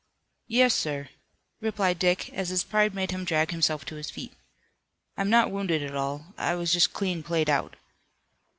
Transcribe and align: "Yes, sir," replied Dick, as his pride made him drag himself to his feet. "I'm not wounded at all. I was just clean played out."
"Yes, 0.47 0.73
sir," 0.73 1.09
replied 1.59 1.99
Dick, 1.99 2.29
as 2.33 2.49
his 2.49 2.63
pride 2.63 2.95
made 2.95 3.11
him 3.11 3.23
drag 3.23 3.51
himself 3.51 3.85
to 3.85 3.97
his 3.97 4.09
feet. 4.09 4.33
"I'm 5.15 5.29
not 5.29 5.51
wounded 5.51 5.83
at 5.83 5.93
all. 5.95 6.33
I 6.39 6.55
was 6.55 6.73
just 6.73 6.91
clean 6.91 7.21
played 7.21 7.51
out." 7.51 7.75